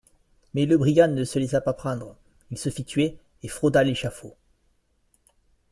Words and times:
Mais 0.55 0.65
le 0.65 0.79
brigand 0.79 1.09
ne 1.13 1.23
se 1.23 1.37
laissa 1.37 1.61
pas 1.61 1.73
prendre, 1.75 2.15
il 2.49 2.57
se 2.57 2.69
fit 2.71 2.85
tuer 2.85 3.19
et 3.43 3.47
frauda 3.47 3.83
l'échafaud. 3.83 4.35